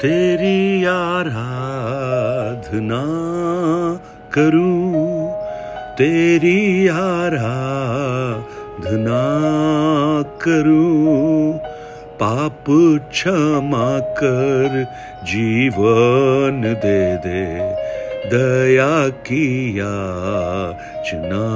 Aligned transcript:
तेरी 0.00 0.84
आराधना 0.84 3.04
करूँ, 4.34 5.30
तेरी 5.98 6.88
आराधना 6.88 9.22
करूँ। 10.42 11.58
पाप 12.20 12.64
क्षमा 13.10 13.88
कर 14.18 14.70
जीवन 15.24 16.60
दे 16.84 17.02
दे, 17.16 17.44
दया 18.30 19.08
किया 19.08 19.94
चुना 21.02 21.48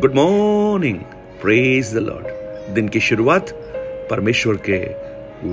Good 0.06 0.14
morning 0.14 0.98
praise 1.42 1.94
the 1.94 1.96
Lord 1.96 2.74
दिन 2.74 2.88
की 2.88 3.00
शुरुआत 3.00 3.50
परमेश्वर 4.10 4.56
के 4.70 4.78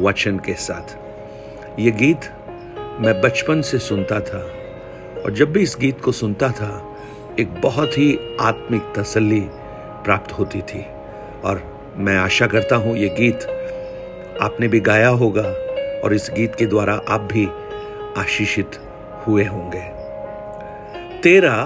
वचन 0.01 0.37
के 0.37 0.53
साथ। 0.53 1.79
ये 1.79 1.91
गीत 1.91 2.19
मैं 2.99 3.21
बचपन 3.21 3.61
से 3.61 3.79
सुनता 3.79 4.19
था 4.19 4.41
और 5.21 5.33
जब 5.33 5.51
भी 5.51 5.61
इस 5.61 5.77
गीत 5.79 6.01
को 6.01 6.11
सुनता 6.11 6.49
था, 6.49 6.97
एक 7.39 7.61
बहुत 7.61 7.97
ही 7.97 8.37
आत्मिक 8.41 8.93
तसल्ली 8.97 9.39
प्राप्त 10.05 10.31
होती 10.31 10.61
थी। 10.61 10.85
और 11.43 11.63
मैं 11.97 12.17
आशा 12.17 12.47
करता 12.47 12.75
हूँ 12.75 12.97
ये 12.97 13.09
गीत 13.09 13.43
आपने 14.41 14.67
भी 14.67 14.79
गाया 14.79 15.09
होगा 15.09 15.49
और 16.03 16.13
इस 16.13 16.31
गीत 16.33 16.55
के 16.55 16.65
द्वारा 16.65 17.01
आप 17.09 17.21
भी 17.21 17.47
आशीषित 18.17 18.79
हुए 19.27 19.45
होंगे। 19.45 19.85
तेरा, 21.21 21.57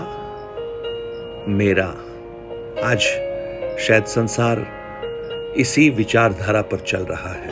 मेरा 1.48 1.96
आज 2.84 3.00
शायद 3.80 4.06
संसार 4.06 4.68
इसी 5.58 5.90
विचारधारा 5.90 6.62
पर 6.62 6.80
चल 6.80 7.00
रहा 7.00 7.30
है। 7.30 7.50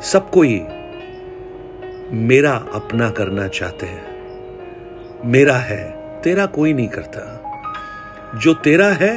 सब 0.00 0.30
कोई 0.30 0.66
मेरा 2.10 2.52
अपना 2.52 3.10
करना 3.10 3.48
चाहते 3.48 3.86
हैं। 3.86 4.04
मेरा 5.24 5.56
है, 5.56 5.90
तेरा 6.22 6.46
कोई 6.46 6.72
नहीं 6.72 6.88
करता। 6.88 7.40
जो 8.36 8.54
तेरा 8.54 8.86
है, 8.86 9.14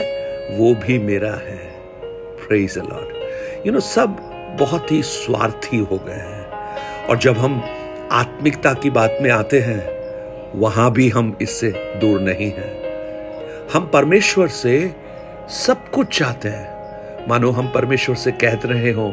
वो 0.57 0.75
भी 0.75 0.99
मेरा 0.99 1.31
है। 1.31 1.75
प्रेज 2.47 2.77
लॉर्ड 2.77 3.15
यू 3.67 3.73
नो 3.73 3.79
सब 3.79 4.07
बहुत 4.59 4.91
ही 4.91 5.03
स्वार्थी 5.03 5.77
हो 5.77 5.97
गए 5.97 6.13
हैं। 6.13 6.45
और 7.05 7.17
जब 7.17 7.37
हम 7.37 7.63
आत्मिकता 8.11 8.73
की 8.73 8.89
बात 8.89 9.17
में 9.21 9.31
आते 9.31 9.59
हैं, 9.59 9.87
वहाँ 10.59 10.91
भी 10.91 11.09
हम 11.09 11.37
इससे 11.41 11.71
दूर 11.71 12.21
नहीं 12.21 12.51
हैं। 12.51 12.86
हम 13.73 13.89
परमेश्वर 13.93 14.47
से 14.47 14.95
सब 15.49 15.89
कुछ 15.89 16.19
चाहते 16.19 16.49
हैं। 16.49 17.27
मानो 17.29 17.51
हम 17.51 17.71
परमेश्वर 17.71 18.15
से 18.15 18.31
कहते 18.31 18.67
रहे 18.67 18.91
हो, 18.91 19.11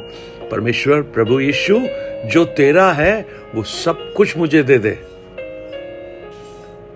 परमेश्वर 0.51 1.01
प्रभु 1.03 1.41
यीशु, 1.41 1.81
जो 2.25 2.45
तेरा 2.45 2.93
है, 2.93 3.27
वो 3.55 3.63
सब 3.63 4.15
कुछ 4.17 4.37
मुझे 4.37 4.63
दे 4.63 4.79
दे। 4.79 4.99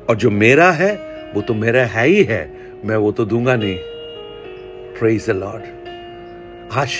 और 0.08 0.16
जो 0.16 0.30
मेरा 0.30 0.70
है, 0.70 0.94
वो 1.34 1.40
तो 1.40 1.54
मेरा 1.54 1.84
है 1.84 2.06
ही 2.06 2.24
है, 2.24 2.52
मैं 2.84 2.96
वो 2.96 3.12
तो 3.12 3.24
दूँगा 3.24 3.56
नहीं। 3.56 3.78
प्रेज 4.98 5.26
द 5.26 5.30
लॉर्ड 5.30 5.62
आज 6.72 6.90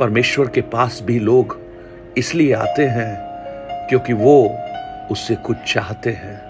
परमेश्वर 0.00 0.48
के 0.48 0.60
पास 0.60 1.00
भी 1.02 1.18
लोग 1.18 1.60
इसलिए 2.18 2.52
आते 2.52 2.82
हैं, 2.82 3.16
क्योंकि 3.88 4.12
वो 4.12 4.58
उससे 5.10 5.34
कुछ 5.34 5.56
चाहते 5.74 6.10
हैं। 6.10 6.49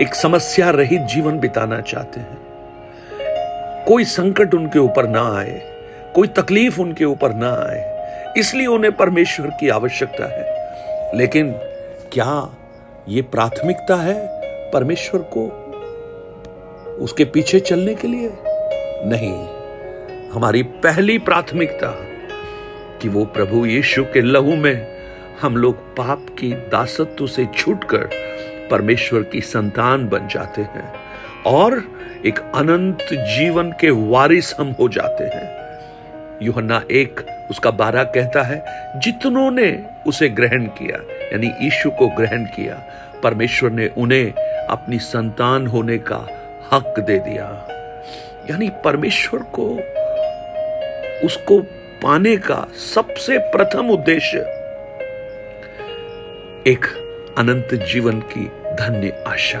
एक 0.00 0.14
समस्या 0.14 0.70
रहित 0.70 1.00
जीवन 1.00 1.38
बिताना 1.38 1.80
चाहते 1.80 2.20
हैं। 2.20 2.38
कोई 3.88 4.04
संकट 4.04 4.54
उनके 4.54 4.78
ऊपर 4.78 5.06
ना 5.06 5.38
आए, 5.38 5.62
कोई 6.14 6.28
तकलीफ़ 6.28 6.80
उनके 6.80 7.04
ऊपर 7.04 7.32
ना 7.32 7.52
आए, 7.52 7.82
इसलिए 8.36 8.66
उन्हें 8.66 8.92
परमेश्वर 8.92 9.46
की 9.46 9.68
आवश्यकता 9.68 10.24
है। 10.24 10.54
लेकिन 11.18 11.52
क्या 12.12 12.56
ये 13.08 13.22
प्राथमिकता 13.22 13.96
है 13.96 14.28
परमेश्वर 14.70 15.20
को 15.20 15.46
उसके 17.00 17.24
पीछे 17.24 17.60
चलने 17.60 17.94
के 17.94 18.08
लिए? 18.08 18.30
नहीं। 19.06 19.48
हमारी 20.30 20.62
पहली 20.62 21.18
प्राथमिकता 21.18 21.90
कि 23.02 23.08
वो 23.08 23.24
प्रभु 23.24 23.66
यीशु 23.66 24.04
के 24.04 24.20
लहू 24.20 24.56
में 24.56 24.86
हम 25.42 25.56
लोग 25.56 25.96
पाप 25.96 26.26
की 26.38 26.52
दासत्व 26.52 27.26
से 27.26 27.46
छूटकर 27.46 28.33
परमेश्वर 28.70 29.22
की 29.22 29.40
संतान 29.40 30.08
बन 30.08 30.28
जाते 30.28 30.62
हैं 30.62 30.92
और 31.46 31.84
एक 32.26 32.38
अनंत 32.38 32.98
जीवन 33.12 33.72
के 33.80 33.90
वारिस 33.90 34.54
हम 34.60 34.70
हो 34.80 34.88
जाते 34.88 35.24
हैं। 35.24 35.54
यूहन्ना 36.42 36.82
एक 36.90 37.20
उसका 37.50 37.70
बारह 37.70 38.04
कहता 38.04 38.42
है, 38.42 38.64
जितनों 39.00 39.50
ने 39.50 39.82
उसे 40.06 40.28
ग्रहण 40.28 40.64
किया, 40.66 40.96
यानी 41.32 41.66
ईशु 41.66 41.90
को 41.90 42.08
ग्रहण 42.08 42.44
किया, 42.44 42.82
परमेश्वर 43.22 43.70
ने 43.70 43.88
उन्हें 43.88 44.32
अपनी 44.66 44.98
संतान 44.98 45.66
होने 45.66 45.98
का 45.98 46.26
हक 46.72 46.94
दे 46.98 47.18
दिया। 47.18 47.66
यानी 48.50 48.68
परमेश्वर 48.84 49.40
को, 49.42 49.80
उसको 51.26 51.58
पाने 52.02 52.36
का 52.36 52.66
सबसे 52.94 53.38
प्रथम 53.38 53.90
उद्देश्य 53.90 54.38
एक 56.66 57.03
अनंत 57.38 57.74
जीवन 57.74 58.20
की 58.20 58.44
धन्य 58.74 59.24
आशा। 59.26 59.58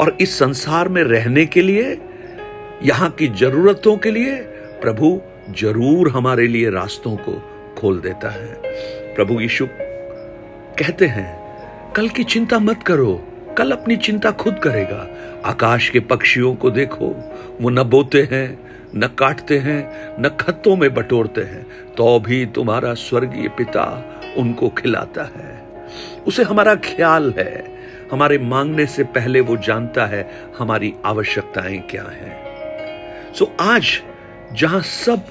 और 0.00 0.16
इस 0.20 0.38
संसार 0.38 0.88
में 0.88 1.02
रहने 1.02 1.46
के 1.46 1.62
लिए, 1.62 1.98
यहाँ 2.82 3.10
की 3.10 3.28
जरूरतों 3.28 3.96
के 3.96 4.10
लिए, 4.10 4.36
प्रभु 4.82 5.20
ज़रूर 5.50 6.08
हमारे 6.08 6.46
लिए 6.46 6.70
रास्तों 6.70 7.16
को 7.16 7.32
खोल 7.78 8.00
देता 8.00 8.30
है। 8.30 8.54
प्रभु 9.14 9.40
यीशु 9.40 9.66
कहते 10.78 11.06
हैं, 11.06 11.92
कल 11.92 12.08
की 12.08 12.24
चिंता 12.24 12.58
मत 12.58 12.82
करो, 12.82 13.28
कल 13.58 13.70
अपनी 13.70 13.96
चिंता 13.96 14.30
खुद 14.30 14.58
करेगा। 14.58 15.06
आकाश 15.44 15.88
के 15.88 16.00
पक्षियों 16.00 16.54
को 16.54 16.70
देखो, 16.70 17.06
वो 17.60 17.70
न 17.70 17.82
बोते 17.82 18.22
हैं, 18.22 18.66
न 18.96 19.06
काटते 19.06 19.58
हैं, 19.58 20.16
न 20.20 20.28
खत्तों 20.28 20.76
में 20.76 20.94
बटोरते 20.94 21.40
हैं 21.40 21.66
तो 21.96 22.20
भी 22.20 22.46
तुम्हारा 22.46 22.94
स्वर्गीय 22.94 23.48
पिता 23.48 23.84
उनको 24.36 24.68
खिलाता 24.68 25.22
है। 25.22 25.65
उसे 26.26 26.42
हमारा 26.42 26.74
ख्याल 26.74 27.34
है। 27.38 27.76
हमारे 28.12 28.38
मांगने 28.38 28.86
से 28.86 29.04
पहले 29.04 29.40
वो 29.40 29.56
जानता 29.56 30.06
है 30.06 30.30
हमारी 30.58 30.94
आवश्यकताएँ 31.04 31.78
क्या 31.78 32.02
हैं। 32.02 32.46
सो 33.34 33.44
so, 33.44 33.50
आज 33.60 34.02
जहाँ 34.52 34.80
सब 34.80 35.26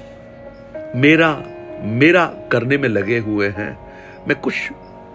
मेरा 0.96 1.42
मेरा 1.80 2.26
करने 2.52 2.78
में 2.78 2.88
लगे 2.88 3.18
हुए 3.18 3.48
हैं 3.48 3.78
मैं 4.28 4.40
कुछ 4.40 4.54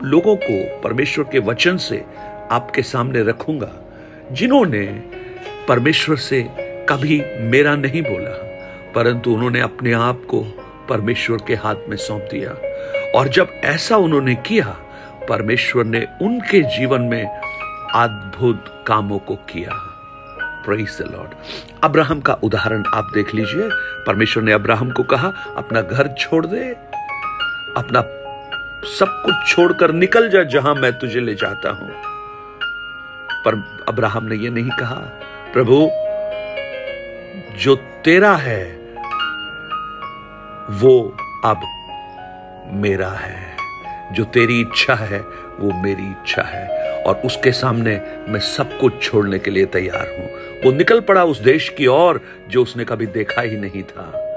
लोगों 0.04 0.36
को 0.36 0.82
परमेश्वर 0.82 1.26
के 1.32 1.40
वचन 1.40 1.78
से 1.78 2.06
आपके 2.52 2.82
सामने 2.82 3.24
रखूँगा 3.24 3.72
जिन्होंने 4.32 5.04
परमेश्वर 5.68 6.16
से 6.16 6.48
कभी 6.90 7.22
मेरा 7.40 7.76
नहीं 7.76 8.02
बोला 8.02 8.48
परंतु 8.96 9.32
उन्होंने 9.32 9.60
अपने 9.60 9.94
आप 9.94 10.24
को 10.30 10.44
परमेश्वर 10.90 11.38
के 11.48 11.56
हाथ 11.56 11.76
में 11.90 11.98
सौंप 11.98 12.28
दिया। 12.32 12.52
और 13.20 13.28
जब 13.28 13.48
ऐसा 13.64 13.98
उन्होंने 13.98 14.36
किया 14.36 14.78
परमेश्वर 15.30 15.84
ने 15.84 16.08
उनके 16.22 16.62
जीवन 16.62 17.02
में 17.02 17.42
अद्भुत 17.96 18.84
कामों 18.88 19.20
को 19.20 19.36
किया। 19.36 19.88
लॉर्ड 20.70 21.30
अब्राहम 21.84 22.22
का 22.22 22.34
उदाहरण 22.34 22.84
आप 22.94 23.12
देख 23.14 23.36
लीजिए। 23.36 23.70
परमेश्वर 24.08 24.44
ने 24.44 24.52
अब्राहम 24.52 24.92
को 24.92 25.04
कहा, 25.04 25.32
अपना 25.58 25.82
घर 25.82 26.08
छोड़ 26.08 26.46
दे। 26.46 26.74
अपना 27.78 28.02
सब 29.00 29.22
कुछ 29.26 29.56
छोड़कर 29.56 29.92
निकल 29.92 30.30
जा 30.30 30.44
जहाँ 30.44 30.76
मैं 30.76 31.00
तुझे 31.00 31.20
ले 31.20 31.36
जाता 31.36 31.70
हूँ। 31.70 31.92
पर 33.46 33.80
अब्राहम 33.90 34.26
ने 34.26 34.36
यह 34.36 34.52
नहीं 34.52 34.70
कहा, 34.70 34.96
प्रभु, 35.54 35.90
जो 37.58 37.76
तेरा 37.76 38.36
है, 38.36 38.64
वो 40.70 41.18
अब 41.46 41.62
मेरा 42.74 43.10
है। 43.10 43.51
जो 44.12 44.24
तेरी 44.24 44.62
इच्छा 44.62 44.96
है, 44.96 45.20
वो 45.60 45.84
मेरी 45.84 46.12
इच्छा 46.12 46.42
है। 46.42 46.92
और 47.04 47.16
उसके 47.16 47.52
सामने 47.52 48.02
मैं 48.28 48.40
सब 48.40 48.80
कुछ 48.80 49.04
छोड़ने 49.04 49.40
के 49.40 49.52
लिए 49.52 49.66
तैयार 49.66 50.16
हूँ। 50.20 50.30
वो 50.66 50.72
निकल 50.72 51.00
पड़ा 51.00 51.24
उस 51.24 51.40
देश 51.40 51.70
की 51.70 51.88
ओर, 51.88 52.22
जो 52.50 52.64
उसने 52.64 52.86
कभी 52.86 53.06
देखा 53.06 53.42
ही 53.42 53.58
नहीं 53.58 53.84
था। 53.84 54.28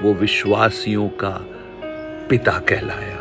वो 0.00 0.14
विश्वासियों 0.14 1.08
का 1.08 1.46
पिता 2.30 2.52
कहलाया। 2.52 3.16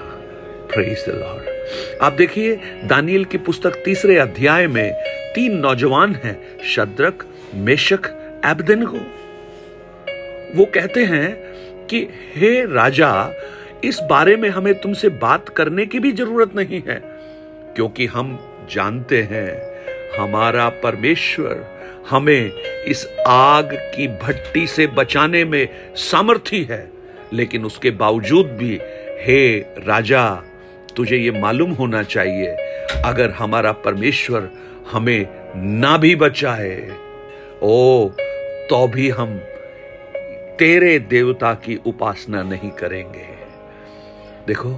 प्रेज 0.74 1.06
द 1.06 1.10
लॉर्ड 1.10 1.58
आप 2.02 2.14
देखिए, 2.14 2.56
दानियल 2.84 3.26
की 3.26 3.38
पुस्तक 3.38 3.72
तीसरे 3.86 4.18
अध्याय 4.18 4.68
में 4.68 4.94
तीन 5.36 5.58
नौजवान 5.58 6.16
हैं, 6.16 6.64
शद्रक, 6.64 7.26
मेशक 7.56 8.00
एबदिनको 8.46 9.00
वो 10.56 10.66
कहते 10.66 11.04
हैं 11.04 11.36
कि, 11.88 12.08
हे 12.36 12.74
राजा 12.74 13.32
इस 13.84 14.00
बारे 14.10 14.36
में 14.36 14.50
हमें 14.50 14.74
तुमसे 14.82 15.10
बात 15.10 15.50
करने 15.50 15.86
की 15.86 16.00
भी 16.00 16.12
ज़रूरत 16.12 16.56
नहीं 16.56 16.82
है, 16.88 17.00
क्योंकि 17.76 18.06
हम 18.06 18.38
जानते 18.72 19.22
हैं, 19.22 19.52
हमारा 20.20 20.68
परमेश्वर 20.84 21.66
हमें 22.10 22.52
इस 22.88 23.06
आग 23.28 23.74
की 23.96 24.08
भट्टी 24.08 24.66
से 24.68 24.88
बचाने 24.88 25.44
में 25.46 25.68
सामर्थ्य 25.96 26.58
है, 26.70 26.90
लेकिन 27.34 27.66
उसके 27.66 27.92
बावजूद 27.92 28.48
भी, 28.52 28.80
हे 29.22 29.58
राजा, 29.88 30.30
तुझे 30.96 31.18
ये 31.18 31.32
मालूम 31.32 31.72
होना 31.72 32.04
चाहिए, 32.04 32.56
अगर 33.06 33.32
हमारा 33.32 33.72
परमेश्वर 33.72 34.50
हमें 34.92 35.28
ना 35.56 35.98
भी 35.98 36.16
बचाए। 36.16 36.76
ओ 37.64 38.10
तो 38.70 38.88
भी 38.88 39.10
हम 39.10 39.38
तेरे 40.60 40.98
देवता 41.00 41.54
की 41.54 41.80
उपासना 41.86 42.42
नहीं 42.44 42.70
करेंगे। 42.72 43.26
देखो, 44.48 44.70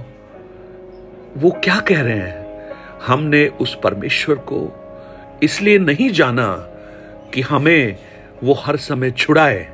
वो 1.36 1.50
क्या 1.50 1.80
कह 1.80 2.00
रहे 2.00 2.18
हैं? 2.18 2.70
हमने 3.06 3.48
उस 3.48 3.78
परमेश्वर 3.82 4.34
को 4.34 4.76
इसलिए 5.42 5.78
नहीं 5.78 6.10
जाना 6.10 6.54
कि 7.34 7.40
हमें 7.40 7.96
वो 8.44 8.52
हर 8.52 8.76
समय 8.76 9.10
छुड़ाए, 9.10 9.68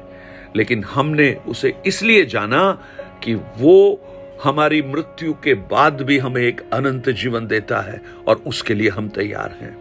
लेकिन 0.56 0.84
हमने 0.84 1.34
उसे 1.48 1.74
इसलिए 1.86 2.24
जाना 2.24 2.78
कि 3.22 3.34
वो 3.34 4.00
हमारी 4.44 4.82
मृत्यु 4.82 5.32
के 5.32 5.54
बाद 5.54 6.02
भी 6.02 6.18
हमें 6.18 6.42
एक 6.42 6.70
अनंत 6.72 7.08
जीवन 7.08 7.46
देता 7.46 7.80
है 7.80 8.00
और 8.28 8.42
उसके 8.46 8.74
लिए 8.74 8.88
हम 8.88 9.08
तैयार 9.08 9.58
हैं। 9.60 9.76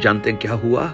जानते 0.00 0.30
हैं 0.30 0.38
क्या 0.38 0.52
हुआ? 0.52 0.92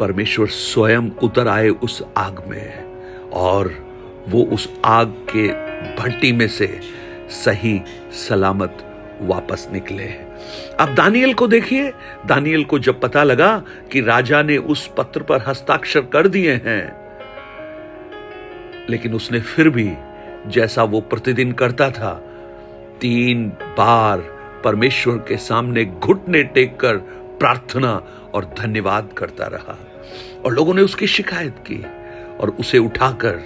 परमेश्वर 0.00 0.46
स्वयं 0.46 1.10
उतर 1.10 1.48
आए 1.48 1.68
उस 1.68 2.02
आग 2.16 2.44
में 2.46 2.84
और 3.30 3.74
वो 4.28 4.42
उस 4.42 4.80
आग 4.84 5.06
के 5.08 5.63
भट्टी 5.98 6.32
में 6.32 6.48
से 6.48 6.66
सही 7.34 7.80
सलामत 8.18 8.78
वापस 9.22 9.68
निकले 9.72 10.04
अब 10.80 10.94
दानियल 10.94 11.34
को 11.34 11.46
देखिए। 11.46 11.92
दानियल 12.26 12.64
को 12.64 12.78
जब 12.78 13.00
पता 13.00 13.22
लगा 13.22 13.56
कि 13.92 14.00
राजा 14.00 14.42
ने 14.42 14.56
उस 14.56 14.86
पत्र 14.98 15.22
पर 15.22 15.44
हस्ताक्षर 15.46 16.00
कर 16.00 16.28
दिए 16.28 16.54
हैं, 16.54 16.84
लेकिन 18.90 19.14
उसने 19.14 19.40
फिर 19.40 19.68
भी 19.68 19.90
जैसा 20.46 20.82
वो 20.82 21.00
प्रतिदिन 21.00 21.52
करता 21.52 21.90
था, 21.90 22.12
तीन 23.00 23.48
बार 23.78 24.18
परमेश्वर 24.64 25.16
के 25.18 25.36
सामने 25.36 25.84
घुटने 25.84 26.42
टेक 26.44 26.76
कर 26.76 26.96
प्रार्थना 27.40 27.92
और 28.34 28.44
धन्यवाद 28.58 29.12
करता 29.18 29.46
रहा। 29.46 29.78
और 30.44 30.52
लोगों 30.52 30.74
ने 30.74 30.82
उसकी 30.82 31.06
शिकायत 31.06 31.64
की 31.66 31.82
और 32.38 32.56
उसे 32.60 32.78
उठाकर 32.78 33.40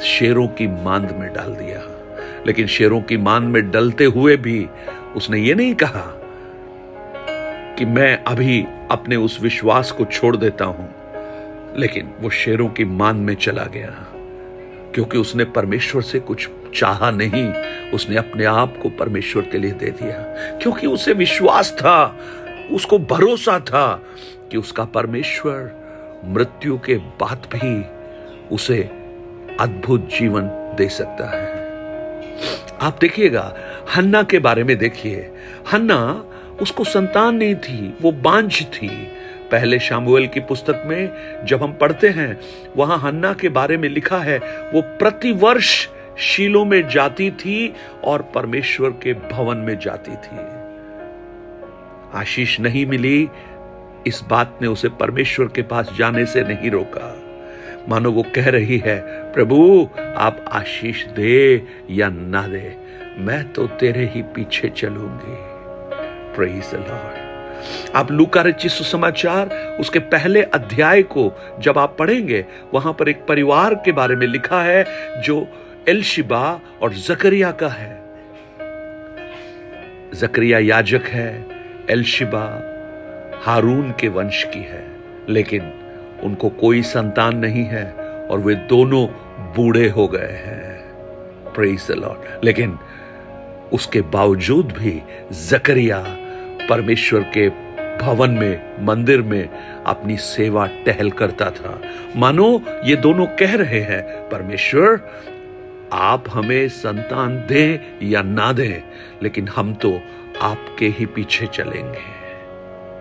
शेरों 0.00 0.48
की 0.48 0.66
मांद 0.66 1.10
में 1.10 1.32
डाल 1.32 1.54
दिया। 1.54 1.80
लेकिन 2.46 2.66
शेरों 2.66 3.00
की 3.00 3.16
मांद 3.16 3.48
में 3.48 3.70
डलते 3.70 4.04
हुए 4.04 4.36
भी 4.36 4.66
उसने 5.16 5.38
ये 5.38 5.54
नहीं 5.54 5.74
कहा 5.74 6.12
कि 7.78 7.84
मैं 7.84 8.24
अभी 8.24 8.64
अपने 8.90 9.16
उस 9.16 9.40
विश्वास 9.42 9.90
को 9.90 10.04
छोड़ 10.04 10.36
देता 10.36 10.64
हूँ। 10.64 10.94
लेकिन 11.76 12.10
वो 12.20 12.30
शेरों 12.30 12.68
की 12.68 12.84
मान 12.84 13.16
में 13.16 13.34
चला 13.34 13.64
गया, 13.64 13.90
क्योंकि 14.94 15.18
उसने 15.18 15.44
परमेश्वर 15.44 16.02
से 16.02 16.20
कुछ 16.20 16.48
चाहा 16.74 17.10
नहीं। 17.10 17.52
उसने 17.90 18.16
अपने 18.16 18.44
आप 18.44 18.76
को 18.82 18.88
परमेश्वर 18.88 19.42
के 19.42 19.58
लिए 19.58 19.70
दे 19.70 19.90
दिया, 19.90 20.22
क्योंकि 20.58 20.86
उसे 20.86 21.12
विश्वास 21.12 21.72
था, 21.72 22.18
उसको 22.72 22.98
भरोसा 22.98 23.60
था 23.60 24.02
कि 24.50 24.58
उसका 24.58 24.84
परमेश्वर 24.84 25.72
मृत्यु 26.24 26.78
के 26.78 26.94
बाद 26.94 27.46
भी 27.54 27.84
उसे 28.54 28.95
अद्भुत 29.60 30.08
जीवन 30.08 30.42
दे 30.78 30.88
सकता 30.88 31.30
है। 31.30 31.56
आप 32.80 32.98
देखिएगा, 33.00 33.56
हन्ना 33.96 34.22
के 34.22 34.38
बारे 34.38 34.64
में 34.64 34.78
देखिए। 34.78 35.32
हन्ना, 35.72 36.24
उसको 36.62 36.84
संतान 36.84 37.36
नहीं 37.36 37.54
थी, 37.54 37.96
वो 38.02 38.12
बांझ 38.12 38.62
थी। 38.62 38.88
पहले 39.50 39.78
शामुएल 39.78 40.26
की 40.26 40.40
पुस्तक 40.40 40.82
में 40.86 41.10
जब 41.46 41.62
हम 41.62 41.72
पढ़ते 41.72 42.08
हैं, 42.08 42.40
वहाँ 42.76 42.98
हन्ना 42.98 43.32
के 43.32 43.48
बारे 43.48 43.76
में 43.76 43.88
लिखा 43.88 44.18
है, 44.18 44.38
वो 44.74 44.80
प्रतिवर्ष 44.80 45.88
शीलों 46.18 46.64
में 46.64 46.88
जाती 46.88 47.30
थी 47.30 47.74
और 48.04 48.22
परमेश्वर 48.22 48.90
के 48.90 49.14
भवन 49.14 49.56
में 49.56 49.78
जाती 49.78 50.10
थी। 50.10 50.38
आशीष 52.18 52.60
नहीं 52.60 52.86
मिली, 52.86 53.28
इस 54.06 54.24
बात 54.28 54.58
ने 54.62 54.68
उसे 54.68 54.88
परमेश्वर 54.88 55.46
के 55.46 55.62
पास 55.62 55.94
जाने 55.98 56.26
से 56.26 56.42
नहीं 56.42 56.70
रोका। 56.70 57.25
मानो 57.88 58.10
वो 58.10 58.22
कह 58.22 58.48
रही 58.50 58.78
है, 58.78 59.00
प्रभु, 59.32 59.88
आप 60.16 60.44
आशीष 60.48 61.04
दे 61.06 61.66
या 61.90 62.08
ना 62.08 62.46
दे, 62.46 62.76
मैं 63.18 63.52
तो 63.52 63.66
तेरे 63.66 64.06
ही 64.06 64.22
पीछे 64.22 64.68
चलूँगी। 64.68 65.36
प्रेज 66.36 66.74
लॉर्ड 66.74 67.24
आप 67.96 68.10
लूका 68.10 68.42
रचित 68.42 68.70
सुसमाचार, 68.70 69.76
उसके 69.80 69.98
पहले 69.98 70.42
अध्याय 70.42 71.02
को 71.02 71.30
जब 71.60 71.78
आप 71.78 71.96
पढ़ेंगे, 71.98 72.44
वहाँ 72.74 72.92
पर 72.92 73.08
एक 73.08 73.26
परिवार 73.26 73.74
के 73.74 73.92
बारे 73.92 74.16
में 74.16 74.26
लिखा 74.26 74.62
है, 74.62 74.84
जो 75.22 75.46
एलशिबा 75.88 76.60
और 76.82 76.92
जकरिया 76.92 77.50
का 77.50 77.68
है। 77.68 77.94
जकरिया 80.14 80.58
याजक 80.58 81.06
है, 81.06 81.46
एलशिबा 81.90 82.44
हारून 83.44 83.90
के 84.00 84.08
वंश 84.08 84.44
की 84.44 84.60
है, 84.60 84.86
लेकिन 85.28 85.72
उनको 86.24 86.48
कोई 86.48 86.82
संतान 86.82 87.36
नहीं 87.36 87.64
है 87.64 87.92
और 88.30 88.38
वे 88.38 88.54
दोनों 88.54 89.06
बूढ़े 89.56 89.88
हो 89.88 90.08
गए 90.08 90.32
हैं। 90.46 90.76
प्रेज 91.52 91.86
द 91.88 91.94
लॉर्ड 91.94 92.44
लेकिन 92.44 92.78
उसके 93.72 94.00
बावजूद 94.00 94.72
भी 94.72 95.02
जकरिया 95.48 96.04
परमेश्वर 96.68 97.20
के 97.20 97.48
भवन 97.98 98.30
में, 98.30 98.84
मंदिर 98.86 99.22
में 99.22 99.48
अपनी 99.86 100.16
सेवा 100.16 100.66
टहल 100.66 101.10
करता 101.10 101.50
था। 101.50 101.80
मानो 102.16 102.62
ये 102.84 102.96
दोनों 102.96 103.26
कह 103.26 103.54
रहे 103.56 103.80
हैं, 103.80 104.02
परमेश्वर, 104.28 105.00
आप 105.92 106.24
हमें 106.28 106.68
संतान 106.68 107.36
दें 107.48 108.08
या 108.08 108.22
ना 108.22 108.52
दें, 108.52 108.82
लेकिन 109.22 109.48
हम 109.48 109.74
तो 109.74 110.00
आपके 110.42 110.88
ही 110.88 111.06
पीछे 111.06 111.46
चलेंगे. 111.46 112.04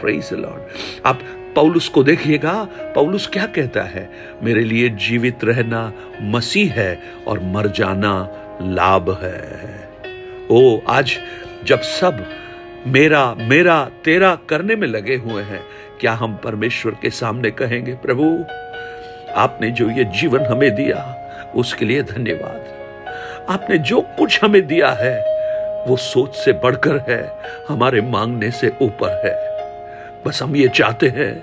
प्रेज 0.02 0.30
लॉर्ड 0.34 0.62
आप 1.06 1.20
पौलुस 1.56 1.88
को 1.88 2.04
देखिएगा। 2.04 2.68
पौलुस 2.81 3.28
क्या 3.28 3.46
कहता 3.46 3.84
है? 3.84 4.10
मेरे 4.44 4.62
लिए 4.62 4.90
जीवित 4.90 5.44
रहना 5.44 5.94
मसीह 6.22 6.74
है 6.74 7.00
और 7.28 7.40
मर 7.40 7.68
जाना 7.68 8.30
लाभ 8.62 9.19
है। 9.24 9.50
ओ, 10.52 10.80
आज 10.88 11.18
जब 11.63 11.81
सब 11.81 12.30
मेरा 12.88 13.36
मेरा, 13.38 13.90
तेरा 14.06 14.38
करने 14.50 14.75
में 14.75 14.88
लगे 14.88 15.16
हुए 15.16 15.44
हैं, 15.44 15.62
क्या 16.02 16.13
हम 16.13 16.36
परमेश्वर 16.44 16.92
के 17.02 17.10
सामने 17.10 17.52
कहेंगे, 17.52 17.94
प्रभु, 17.94 18.46
आपने 19.36 19.72
जो 19.72 19.89
ये 19.89 20.03
जीवन 20.03 20.39
हमें 20.39 20.75
दिया, 20.75 21.15
उसके 21.56 21.86
लिए 21.86 22.03
धन्यवाद। 22.03 22.65
आपने 23.50 23.77
जो 23.77 24.01
कुछ 24.01 24.44
हमें 24.44 24.68
दिया 24.68 24.89
है, 24.89 25.36
वो 25.88 25.98
सोच 25.98 26.36
से 26.36 26.53
बढ़कर 26.53 27.06
है, 27.10 27.39
हमारे 27.70 28.01
मांगने 28.01 28.51
से 28.51 28.72
ऊपर 28.82 29.22
है। 29.25 29.45
बस 30.25 30.44
हम 30.44 30.55
ये 30.55 30.67
चाहते 30.67 31.08
हैं 31.08 31.34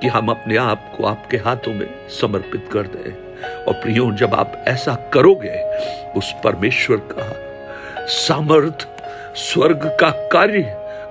कि 0.00 0.08
हम 0.08 0.28
अपने 0.28 0.56
आप 0.56 0.94
को 0.96 1.06
आपके 1.06 1.36
हाथों 1.36 1.74
में 1.74 2.08
समर्पित 2.08 2.68
कर 2.72 2.82
दें। 2.82 3.32
और 3.64 3.74
प्रियो, 3.74 4.12
जब 4.12 4.34
आप 4.34 4.64
ऐसा 4.68 4.94
करोगे, 5.12 5.62
उस 6.16 6.34
परमेश्वर 6.44 6.96
का 6.96 7.32
सामर्थ, 8.06 8.88
स्वर्ग 9.36 9.96
का 10.00 10.10
कार्य 10.10 10.62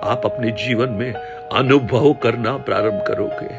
आप 0.03 0.21
अपने 0.25 0.51
जीवन 0.51 0.89
में 0.89 1.13
अनुभव 1.53 2.13
करना 2.13 2.57
प्रारंभ 2.57 3.03
करोगे। 3.07 3.55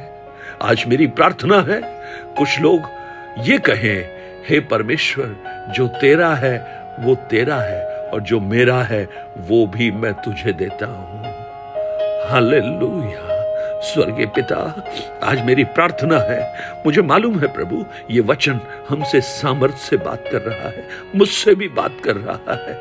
आज 0.63 0.85
मेरी 0.89 1.07
प्रार्थना 1.07 1.57
है, 1.57 1.81
कुछ 2.37 2.61
लोग 2.61 2.83
ये 3.39 3.59
कहें, 3.59 4.07
हे 4.49 4.61
परमेश्वर, 4.61 5.37
जो 5.77 5.89
तेरा 5.89 6.35
है, 6.35 6.59
वो 7.01 7.15
तेरा 7.15 7.57
है, 7.57 8.11
और 8.11 8.21
जो 8.21 8.41
मेरा 8.41 8.83
है, 8.83 9.09
वो 9.39 9.67
भी 9.67 9.91
मैं 9.91 10.13
तुझे 10.13 10.53
देता 10.53 10.87
हूँ। 10.87 11.22
हालेलुया। 12.33 13.81
स्वर्गीय 13.81 14.27
पिता, 14.27 14.59
आज 15.23 15.41
मेरी 15.45 15.65
प्रार्थना 15.65 16.19
है। 16.19 16.41
मुझे 16.87 17.03
मालूम 17.03 17.39
है 17.39 17.53
प्रभु, 17.53 17.85
ये 18.11 18.21
वचन 18.21 18.61
हमसे 18.89 19.21
सामर्थ्य 19.21 19.79
से 19.79 19.97
बात 19.97 20.25
कर 20.33 20.41
रहा 20.41 20.69
है, 20.69 20.89
मुझसे 21.17 21.55
भी 21.55 21.69
बात 21.69 21.97
कर 22.05 22.17
रहा 22.17 22.55
है। 22.55 22.77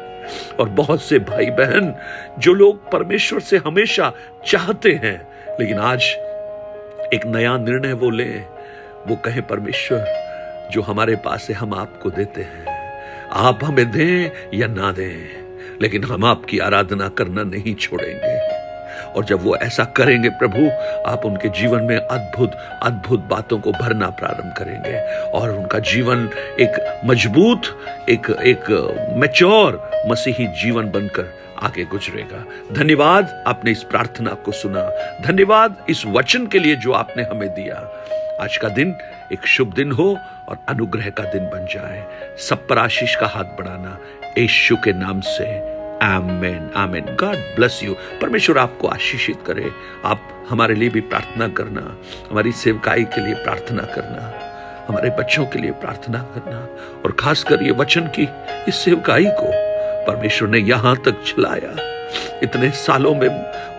और 0.59 0.69
बहुत 0.69 1.01
से 1.01 1.19
भाई 1.19 1.45
बहन 1.45 1.93
जो 2.39 2.53
लोग 2.53 2.91
परमेश्वर 2.91 3.39
से 3.39 3.57
हमेशा 3.57 4.11
चाहते 4.47 4.91
हैं, 4.91 5.27
लेकिन 5.59 5.77
आज 5.79 6.03
एक 7.13 7.21
नया 7.25 7.57
निर्णय 7.57 7.93
वो 7.93 8.09
लें। 8.09 8.45
वो 9.07 9.15
कहें, 9.15 9.47
परमेश्वर, 9.47 10.05
जो 10.71 10.81
हमारे 10.81 11.15
पास 11.15 11.47
है, 11.49 11.55
हम 11.55 11.73
आपको 11.73 12.09
देते 12.09 12.41
हैं। 12.41 12.65
आप 13.31 13.59
हमें 13.63 13.91
दें 13.91 14.31
या 14.53 14.67
ना 14.67 14.91
दें, 14.91 15.41
लेकिन 15.81 16.03
हम 16.03 16.25
आपकी 16.25 16.59
आराधना 16.59 17.07
करना 17.09 17.43
नहीं 17.43 17.75
छोड़ेंगे। 17.75 18.30
और 19.15 19.25
जब 19.25 19.43
वो 19.43 19.55
ऐसा 19.55 19.83
करेंगे 19.83 20.29
प्रभु, 20.29 20.69
आप 21.11 21.25
उनके 21.25 21.49
जीवन 21.49 21.83
में 21.83 21.97
अद्भुत 21.97 22.51
अद्भुत 22.83 23.19
बातों 23.19 23.59
को 23.59 23.71
भरना 23.71 24.09
प्रारंभ 24.09 24.53
करेंगे। 24.57 25.21
और 25.29 25.49
उनका 25.49 25.79
जीवन 25.79 26.29
एक 26.59 27.01
मज़बूत, 27.05 27.61
एक 28.09 28.29
एक 28.29 28.69
मैच्योर 29.17 29.91
मसीही 30.07 30.47
जीवन 30.47 30.91
बनकर 30.91 31.41
आगे 31.63 31.85
गुजरेगा। 31.85 32.45
धन्यवाद 32.73 33.43
आपने 33.47 33.71
इस 33.71 33.83
प्रार्थना 33.83 34.33
को 34.33 34.51
सुना। 34.51 34.89
धन्यवाद 35.21 35.75
इस 35.89 36.05
वचन 36.05 36.47
के 36.47 36.59
लिए 36.59 36.75
जो 36.75 36.91
आपने 36.91 37.23
हमें 37.23 37.49
दिया। 37.49 37.75
आज 38.41 38.57
का 38.57 38.69
दिन 38.69 38.95
एक 39.33 39.47
शुभ 39.47 39.73
दिन 39.73 39.91
हो 39.91 40.17
और 40.49 40.57
अनुग्रह 40.69 41.09
का 41.09 41.23
दिन 41.23 41.43
बन 41.43 41.65
जाए। 41.65 42.03
सब 42.37 42.67
पर 42.67 42.77
आशीष 42.77 43.15
का 43.15 43.27
हाथ 43.27 43.43
बढ़ाना 43.43 43.97
यीशु 44.37 44.75
के 44.75 44.93
नाम 44.93 45.21
से। 45.21 45.80
आमेन 46.01 46.69
आमेन। 46.75 47.05
गॉड 47.15 47.37
ब्लेस 47.55 47.79
यू 47.83 47.93
परमेश्वर 48.21 48.57
आपको 48.57 48.87
आशीषित 48.87 49.43
करे। 49.47 49.71
आप 50.05 50.47
हमारे 50.49 50.75
लिए 50.75 50.89
भी 50.89 51.01
प्रार्थना 51.01 51.47
करना, 51.47 51.81
हमारी 52.31 52.51
सेवकाई 52.51 53.03
के 53.03 53.25
लिए 53.25 53.33
प्रार्थना 53.33 53.83
करना, 53.83 54.33
हमारे 54.87 55.09
बच्चों 55.09 55.45
के 55.45 55.59
लिए 55.59 55.71
प्रार्थना 55.71 56.19
करना, 56.19 56.57
और 57.05 57.11
खासकर 57.11 57.63
ये 57.63 57.71
वचन 57.71 58.07
की, 58.07 58.27
इस 58.67 58.75
सेवकाई 58.75 59.25
को 59.25 59.51
परमेश्वर 60.07 60.49
ने 60.49 60.59
यहाँ 60.59 60.95
तक 60.95 61.23
चलाया। 61.23 61.75
इतने 62.43 62.71
सालों 62.71 63.15
में 63.15 63.29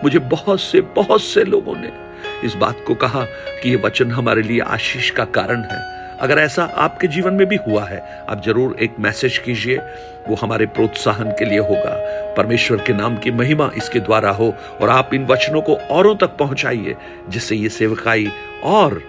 मुझे 0.03 0.19
बहुत 0.19 0.61
से 0.61 0.81
बहुत 0.81 1.21
से 1.21 1.43
लोगों 1.43 1.75
ने 1.75 1.91
इस 2.43 2.53
बात 2.53 2.83
को 2.87 2.95
कहा 2.95 3.23
कि 3.61 3.69
ये 3.69 3.75
वचन 3.75 4.11
हमारे 4.11 4.41
लिए 4.41 4.59
आशीष 4.59 5.09
का 5.09 5.25
कारण 5.25 5.63
है। 5.63 5.81
अगर 6.23 6.39
ऐसा 6.39 6.63
आपके 6.77 7.07
जीवन 7.07 7.33
में 7.33 7.47
भी 7.47 7.55
हुआ 7.67 7.83
है, 7.85 7.99
आप 8.29 8.43
ज़रूर 8.45 8.75
एक 8.81 8.95
मैसेज 8.99 9.37
कीजिए, 9.37 9.77
वो 10.27 10.35
हमारे 10.35 10.65
प्रोत्साहन 10.67 11.31
के 11.39 11.45
लिए 11.45 11.59
होगा। 11.59 11.95
परमेश्वर 12.37 12.83
के 12.87 12.93
नाम 12.93 13.17
की 13.17 13.31
महिमा 13.31 13.71
इसके 13.77 13.99
द्वारा 13.99 14.31
हो 14.31 14.53
और 14.81 14.89
आप 14.89 15.13
इन 15.13 15.25
वचनों 15.25 15.61
को 15.61 15.75
औरों 15.91 16.15
तक 16.15 16.37
पहुंचाइए, 16.37 16.95
जिससे 17.29 17.55
ये 17.55 17.69
सेवकाई 17.71 18.31
और 18.63 19.01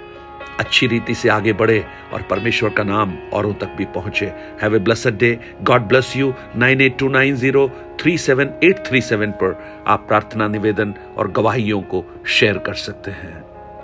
अच्छी 0.61 0.87
रीति 0.87 1.14
से 1.14 1.28
आगे 1.28 1.52
बढ़े 1.52 1.78
और 2.12 2.23
परमेश्वर 2.23 2.71
का 2.71 2.83
नाम 2.85 3.16
औरों 3.33 3.54
तक 3.54 3.75
भी 3.78 3.85
पहुँचे। 3.94 4.26
Have 4.62 4.76
a 4.76 4.78
blessed 4.80 5.18
day 5.18 5.38
God 5.62 5.88
bless 5.88 6.16
you 6.16 6.35
nine 6.56 6.80
eight 6.80 6.99
two 6.99 7.09
nine 7.09 7.37
zero 7.37 7.68
three 8.00 8.18
seven 8.18 8.54
eight 8.64 8.87
three 8.87 9.00
seven 9.02 9.30
पर 9.42 9.59
आप 9.87 10.04
प्रार्थना, 10.09 10.49
निवेदन 10.49 10.94
और 11.18 11.30
गवाहियों 11.33 11.83
को 11.85 12.04
शेयर 12.28 12.59
कर 12.59 12.75
सकते 12.75 13.11
हैं। 13.11 13.53